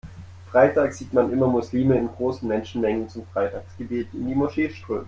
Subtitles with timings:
[0.49, 4.99] Freitags sieht man immer Muslime in großen Menschenmengen zum Freitagsgebet in die Moschee strömen.